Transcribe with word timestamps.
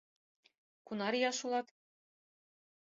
—Кунар 0.85 1.13
ияш 1.19 1.39
улат? 1.45 1.67